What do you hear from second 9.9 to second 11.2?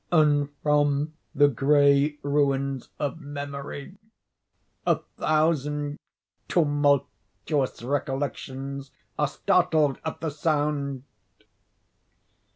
at the sound!